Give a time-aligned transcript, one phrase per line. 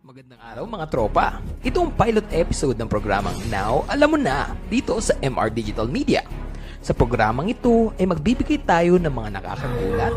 [0.00, 1.44] Magandang araw mga tropa.
[1.60, 6.24] Ito ang pilot episode ng programang Now Alam Mo Na dito sa MR Digital Media.
[6.80, 10.14] Sa programang ito ay magbibigay tayo ng mga nakakagulat,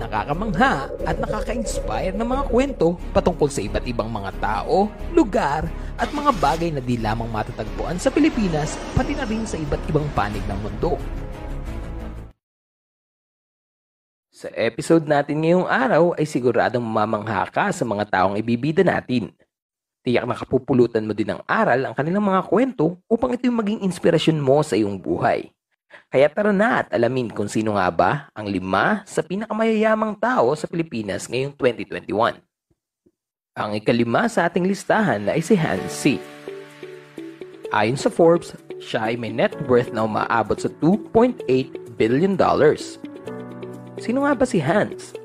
[0.00, 5.68] nakakamangha at nakaka-inspire na mga kwento patungkol sa iba't ibang mga tao, lugar
[6.00, 10.08] at mga bagay na di lamang matatagpuan sa Pilipinas pati na rin sa iba't ibang
[10.16, 10.96] panig ng mundo.
[14.36, 19.32] Sa episode natin ngayong araw ay siguradong mamangha ka sa mga taong ibibida natin.
[20.04, 23.80] Tiyak na kapupulutan mo din ng aral ang kanilang mga kwento upang ito yung maging
[23.88, 25.48] inspirasyon mo sa iyong buhay.
[26.12, 30.68] Kaya tara na at alamin kung sino nga ba ang lima sa pinakamayayamang tao sa
[30.68, 32.36] Pilipinas ngayong 2021.
[33.56, 36.20] Ang ikalima sa ating listahan ay si Hans C.
[37.72, 38.52] Ayon sa Forbes,
[38.84, 41.40] siya ay may net worth na umaabot sa 2.8
[41.96, 43.00] billion dollars.
[43.96, 45.16] Sino nga ba si Hans?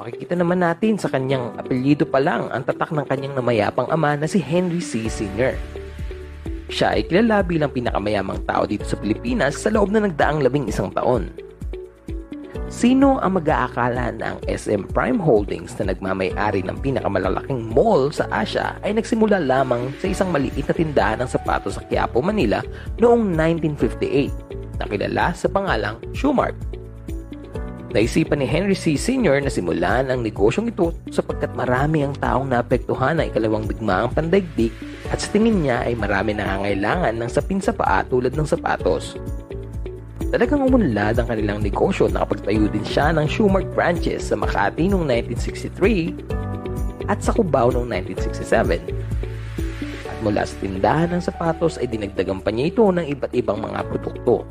[0.00, 4.26] Makikita naman natin sa kanyang apelyido pa lang ang tatak ng kanyang namayapang ama na
[4.26, 5.06] si Henry C.
[5.06, 5.54] Sr.
[6.72, 10.90] Siya ay kilala bilang pinakamayamang tao dito sa Pilipinas sa loob na nagdaang labing isang
[10.90, 11.30] taon.
[12.72, 18.98] Sino ang mag-aakala na SM Prime Holdings na nagmamay-ari ng pinakamalalaking mall sa Asia ay
[18.98, 22.64] nagsimula lamang sa isang maliit na tindahan ng sapatos sa Quiapo, Manila
[22.98, 26.73] noong 1958 na kilala sa pangalang Shoemart.
[27.94, 28.98] Naisipan ni Henry C.
[28.98, 29.38] Sr.
[29.38, 34.74] na simulan ang negosyong ito sapagkat marami ang taong naapektuhan ng ikalawang digmaang pandaigdig
[35.14, 39.14] at sa tingin niya ay marami nangangailangan ng sapin sa paa tulad ng sapatos.
[40.34, 45.06] Talagang umunlad ang kanilang negosyo na kapagtayo din siya ng Schumart branches sa Makati noong
[45.06, 48.90] 1963 at sa Cubao noong 1967.
[50.10, 53.86] At mula sa tindahan ng sapatos ay dinagdagan pa niya ito ng iba't ibang mga
[53.86, 54.42] produkto.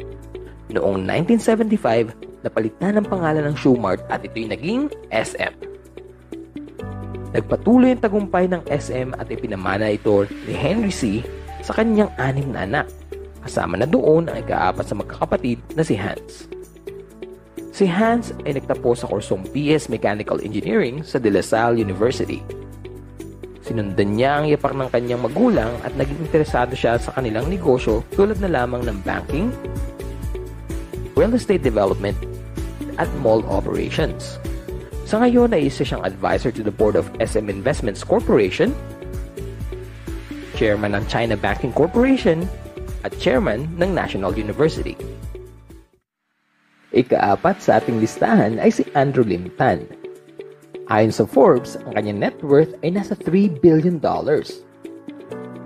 [0.71, 5.73] Noong 1975, napalitan ang pangalan ng Shoemart at ito'y naging SM.
[7.33, 11.25] Nagpatuloy ang tagumpay ng SM at ipinamana ito ni Henry C.
[11.65, 12.87] sa kanyang anim na anak.
[13.41, 16.45] Kasama na doon ang ikaapat sa magkakapatid na si Hans.
[17.73, 22.43] Si Hans ay nagtapos sa kursong BS Mechanical Engineering sa De La Salle University.
[23.65, 28.37] Sinundan niya ang yapak ng kanyang magulang at naging interesado siya sa kanilang negosyo tulad
[28.43, 29.49] na lamang ng banking,
[31.17, 32.13] real estate development,
[32.97, 34.37] at mall operations.
[35.03, 38.71] Sa ngayon ay isa siyang advisor to the board of SM Investments Corporation,
[40.55, 42.47] chairman ng China Banking Corporation,
[43.03, 44.95] at chairman ng National University.
[46.93, 49.83] Ikaapat sa ating listahan ay si Andrew Lim Tan.
[50.93, 54.61] Ayon sa Forbes, ang kanyang net worth ay nasa 3 billion dollars.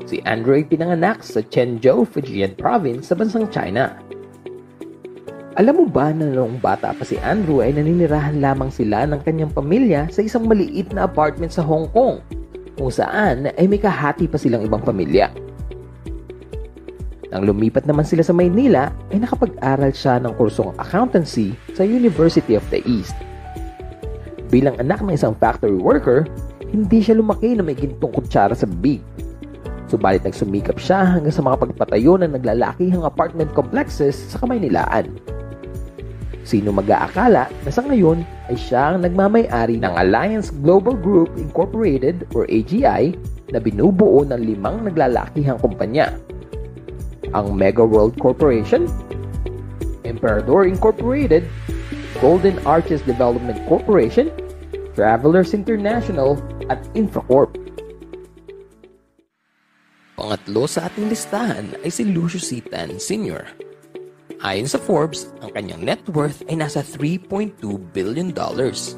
[0.08, 3.92] Si Andrew ay pinanganak sa Chenzhou, Fujian Province sa bansang China.
[5.58, 9.50] Alam mo ba na noong bata pa si Andrew ay naninirahan lamang sila ng kanyang
[9.50, 12.22] pamilya sa isang maliit na apartment sa Hong Kong
[12.78, 15.34] kung saan ay may kahati pa silang ibang pamilya.
[17.34, 22.62] Nang lumipat naman sila sa Maynila ay nakapag-aral siya ng kursong accountancy sa University of
[22.70, 23.18] the East.
[24.54, 26.30] Bilang anak ng isang factory worker,
[26.70, 29.02] hindi siya lumaki na may gintong kutsara sa bibig.
[29.90, 35.37] Subalit nagsumikap siya hanggang sa mga pagpatayo ng naglalakihang apartment complexes sa Kamaynilaan.
[36.48, 42.48] Sino mag-aakala na sa ngayon ay siya ang nagmamay-ari ng Alliance Global Group Incorporated or
[42.48, 43.20] AGI
[43.52, 46.16] na binubuo ng limang naglalakihang kumpanya.
[47.36, 48.88] Ang Mega World Corporation,
[50.08, 51.44] Emperador Incorporated,
[52.24, 54.32] Golden Arches Development Corporation,
[54.96, 56.40] Travelers International
[56.72, 57.52] at Infracorp.
[60.16, 62.64] Pangatlo sa ating listahan ay si Lucius C.
[62.64, 63.67] Tan Sr.
[64.46, 67.58] Ayon sa Forbes, ang kanyang net worth ay nasa 3.2
[67.90, 68.94] billion dollars.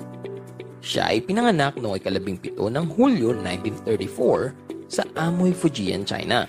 [0.83, 3.31] Siya ay pinanganak noong ikalabing pito ng Hulyo
[3.87, 6.43] 1934 sa Amoy, Fujian, China.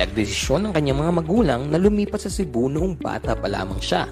[0.00, 4.08] Nagdesisyon ng kanyang mga magulang na lumipat sa Cebu noong bata pa lamang siya.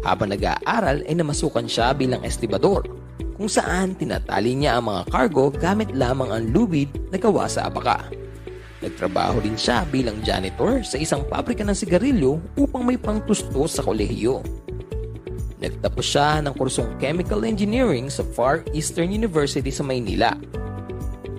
[0.00, 2.88] Habang nag-aaral ay namasukan siya bilang estibador
[3.36, 8.08] kung saan tinatali niya ang mga cargo gamit lamang ang lubid na gawa sa abaka.
[8.84, 14.44] Nagtrabaho din siya bilang janitor sa isang pabrika ng sigarilyo upang may pangtustos sa kolehiyo.
[15.64, 20.36] Nagtapos siya ng kursong Chemical Engineering sa Far Eastern University sa Maynila.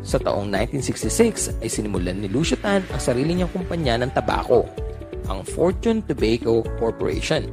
[0.01, 4.65] Sa taong 1966 ay sinimulan ni Lucio Tan ang sarili niyang kumpanya ng tabako,
[5.29, 7.45] ang Fortune Tobacco Corporation.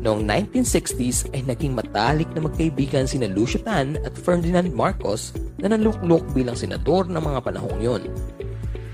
[0.00, 6.24] Noong 1960s ay naging matalik na magkaibigan sina Lucio Tan at Ferdinand Marcos na naluklok
[6.32, 8.02] bilang senador ng mga panahong yon.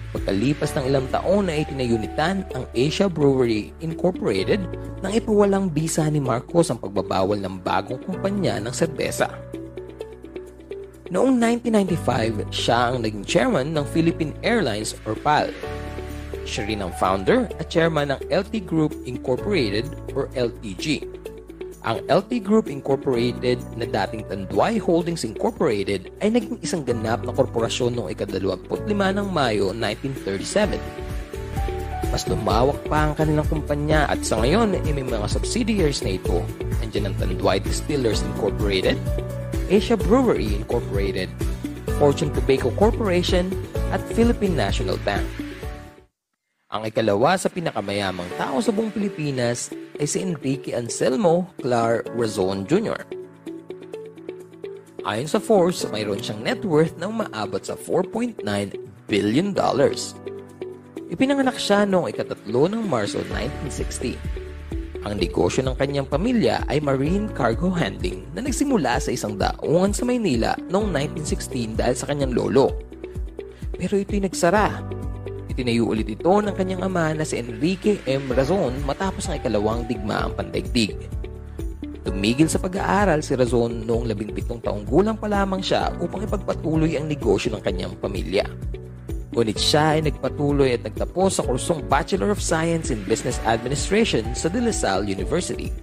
[0.09, 4.65] Pagkalipas ng ilang taon na itinayunitan ang Asia Brewery Incorporated
[5.05, 9.29] nang ipawalang bisa ni Marcos ang pagbabawal ng bagong kumpanya ng serbesa.
[11.13, 15.53] Noong 1995, siya ang naging chairman ng Philippine Airlines or PAL.
[16.49, 21.05] Siya rin ang founder at chairman ng LT Group Incorporated or LTG.
[21.89, 27.97] Ang LT Group Incorporated na dating Tanduay Holdings Incorporated ay naging isang ganap na korporasyon
[27.97, 30.77] noong ika-25 ng Mayo 1937.
[32.13, 36.45] Mas lumawak pa ang kanilang kumpanya at sa ngayon ay may mga subsidiaries na ito.
[36.85, 39.01] Andiyan ang Tanduay Distillers Incorporated,
[39.73, 41.33] Asia Brewery Incorporated,
[41.97, 43.49] Fortune Tobacco Corporation,
[43.97, 45.25] at Philippine National Bank.
[46.69, 52.99] Ang ikalawa sa pinakamayamang tao sa buong Pilipinas ay si Enrique Anselmo Clar Razon Jr.
[55.07, 58.43] Ayon sa Forbes, mayroon siyang net worth na umaabot sa 4.9
[59.11, 60.15] billion dollars.
[61.09, 64.49] Ipinanganak siya noong ikatatlo ng Marso 1960
[65.07, 70.03] ang negosyo ng kanyang pamilya ay marine cargo handling na nagsimula sa isang daungan sa
[70.03, 72.75] Maynila noong 1916 dahil sa kanyang lolo.
[73.79, 74.98] Pero ito'y nagsara.
[75.59, 78.31] Itinayo ulit ito ng kanyang ama na si Enrique M.
[78.31, 80.95] Razon matapos ang ikalawang digmaang pandaigdig.
[82.07, 87.11] Tumigil sa pag-aaral si Razon noong 17 taong gulang pa lamang siya upang ipagpatuloy ang
[87.11, 88.47] negosyo ng kanyang pamilya.
[89.35, 94.47] Ngunit siya ay nagpatuloy at nagtapos sa kursong Bachelor of Science in Business Administration sa
[94.47, 95.75] De La Salle University.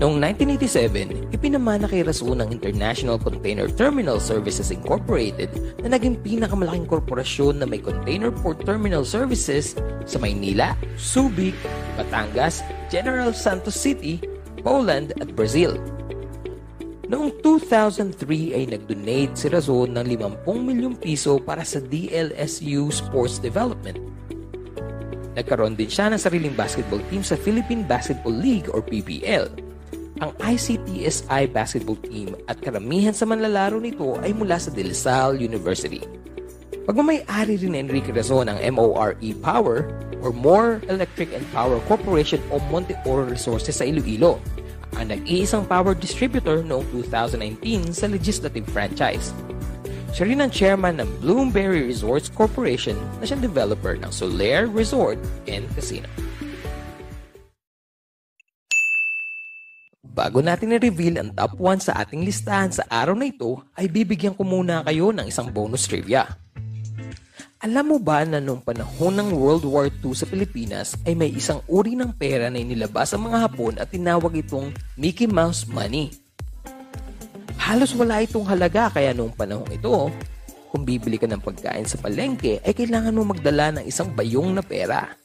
[0.00, 5.52] Noong 1987, ipinamana kay Rason ang International Container Terminal Services Incorporated
[5.84, 9.76] na naging pinakamalaking korporasyon na may container port terminal services
[10.08, 11.52] sa Maynila, Subic,
[12.00, 14.24] Batangas, General Santos City,
[14.64, 15.76] Poland at Brazil.
[17.12, 24.00] Noong 2003 ay nag-donate si Razon ng 50 milyong piso para sa DLSU Sports Development.
[25.36, 29.71] Nagkaroon din siya ng sariling basketball team sa Philippine Basketball League or PBL.
[30.22, 35.42] Ang ICTSI basketball team at karamihan sa manlalaro nito ay mula sa De La Salle
[35.42, 35.98] University.
[36.86, 39.90] Pagmamayari rin ni Enrique Razon ang MORE Power
[40.22, 44.38] or More Electric and Power Corporation o Monte Oro Resources sa Iloilo
[44.94, 49.34] ang nag-iisang power distributor noong 2019 sa legislative franchise.
[50.14, 55.18] Siya rin ang chairman ng Bloomberry Resorts Corporation na siyang developer ng Solaire Resort
[55.50, 56.06] and Casino.
[60.12, 64.36] Bago natin i-reveal ang top 1 sa ating listahan sa araw na ito, ay bibigyan
[64.36, 66.28] ko muna kayo ng isang bonus trivia.
[67.64, 71.64] Alam mo ba na noong panahon ng World War II sa Pilipinas ay may isang
[71.64, 76.12] uri ng pera na inilabas ang mga Hapon at tinawag itong Mickey Mouse Money?
[77.56, 80.12] Halos wala itong halaga kaya noong panahon ito,
[80.68, 84.60] kung bibili ka ng pagkain sa palengke ay kailangan mo magdala ng isang bayong na
[84.60, 85.16] pera.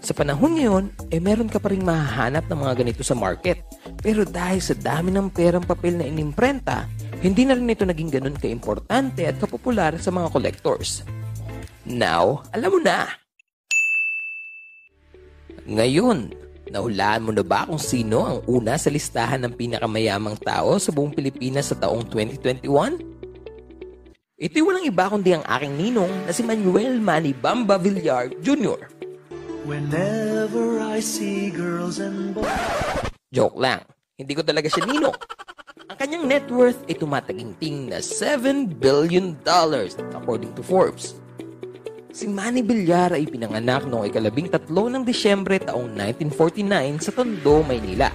[0.00, 3.67] Sa panahon ngayon, ay eh meron ka pa rin mahahanap ng mga ganito sa market.
[3.98, 6.86] Pero dahil sa dami ng perang papel na inimprenta,
[7.18, 11.02] hindi na rin ito naging ganun kaimportante at kapopular sa mga collectors.
[11.88, 13.08] Now, alam mo na.
[15.68, 16.32] Ngayon,
[16.70, 21.12] nahulaan mo na ba kung sino ang una sa listahan ng pinakamayamang tao sa buong
[21.12, 23.18] Pilipinas sa taong 2021?
[24.38, 28.78] Ito'y walang iba kundi ang aking ninong na si Manuel Manny Bamba Villar Jr.
[29.66, 33.07] Whenever I see girls and boys...
[33.28, 33.84] Joke lang.
[34.16, 35.12] Hindi ko talaga siya ninong.
[35.88, 39.36] Ang kanyang net worth ay tumataginting na $7 billion
[40.16, 41.20] according to Forbes.
[42.08, 48.08] Si Manny Villar ay pinanganak noong ikalabing tatlo ng Disyembre taong 1949 sa Tondo, Maynila.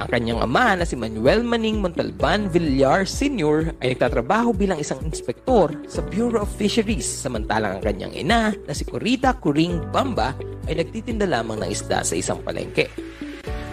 [0.00, 3.76] Ang kanyang ama na si Manuel Maning Montalban Villar Sr.
[3.84, 8.88] ay nagtatrabaho bilang isang inspektor sa Bureau of Fisheries samantalang ang kanyang ina na si
[8.88, 10.32] Corita Kuring Bamba
[10.64, 12.88] ay nagtitinda lamang ng isda sa isang palengke.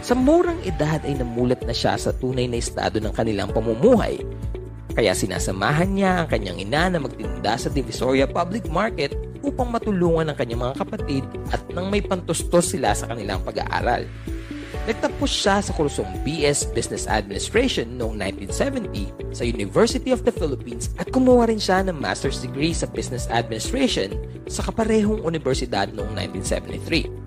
[0.02, 4.18] Sa murang edad ay namulat na siya sa tunay na estado ng kanilang pamumuhay
[4.92, 10.38] kaya sinasamahan niya ang kanyang ina na magtinda sa Divisoria Public Market upang matulungan ang
[10.38, 11.24] kanyang mga kapatid
[11.56, 14.04] at nang may pantustos sila sa kanilang pag-aaral.
[14.90, 18.18] Nagtapos siya sa kursong BS Business Administration noong
[18.50, 23.30] 1970 sa University of the Philippines at kumuha rin siya ng master's degree sa Business
[23.30, 24.18] Administration
[24.50, 27.21] sa kaparehong universidad noong 1973.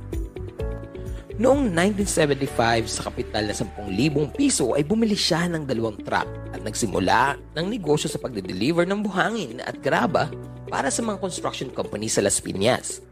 [1.34, 3.90] Noong 1975 sa kapital na 10,000
[4.38, 9.58] piso ay bumili siya ng dalawang truck at nagsimula ng negosyo sa pagde-deliver ng buhangin
[9.66, 10.30] at graba
[10.70, 13.02] para sa mga construction company sa Las Piñas.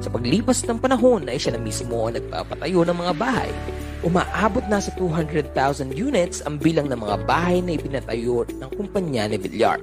[0.00, 3.52] Sa paglipas ng panahon ay siya na mismo ang nagpapatayo ng mga bahay.
[4.00, 9.36] Umaabot na sa 200,000 units ang bilang ng mga bahay na ipinatayo ng kumpanya ni
[9.36, 9.76] Villar.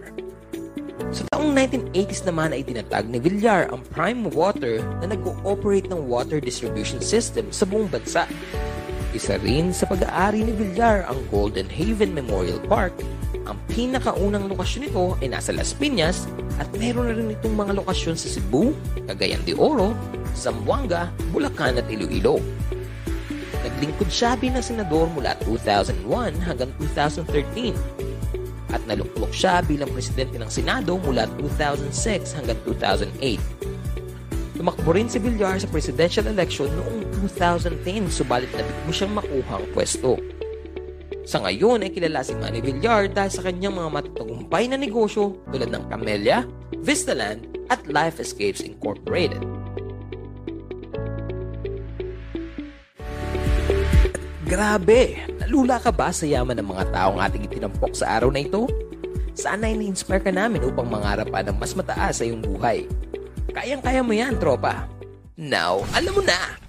[1.15, 6.43] Sa taong 1980s naman ay tinatag ni Villar ang Prime Water na nag-ooperate ng water
[6.43, 8.27] distribution system sa buong bansa.
[9.15, 12.91] Isa rin sa pag-aari ni Villar ang Golden Haven Memorial Park
[13.47, 16.27] Ang pinakaunang lokasyon nito ay nasa Las Piñas
[16.59, 18.75] at meron na rin itong mga lokasyon sa Cebu,
[19.07, 19.95] Cagayan de Oro,
[20.35, 22.43] Zamboanga, Bulacan at Iloilo.
[23.63, 27.71] Naglingkod siya bilang senador mula 2001 hanggang 2013
[28.71, 33.39] at naluklok siya bilang presidente ng Senado mula 2006 hanggang 2008.
[34.57, 39.67] Tumakbo rin si Villar sa presidential election noong 2010 subalit nabig mo siyang makuha ang
[39.71, 40.17] pwesto.
[41.27, 45.69] Sa ngayon ay kilala si Manny Villar dahil sa kanyang mga matatagumpay na negosyo tulad
[45.69, 46.47] ng Camellia,
[46.81, 49.43] Vistaland at Life Escapes Incorporated.
[54.47, 55.36] Grabe!
[55.47, 58.67] Nalula ka ba sa yaman ng mga taong ating itinampok sa araw na ito?
[59.31, 62.83] Sana ay na-inspire ka namin upang mangarap pa ng mas mataas sa iyong buhay.
[63.55, 64.91] Kayang-kaya mo yan, tropa.
[65.39, 66.66] Now, alam mo na!